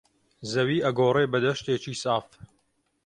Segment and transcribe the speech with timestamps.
[0.51, 2.27] زەوی ئەگۆڕێ بە دەشتێکی ساف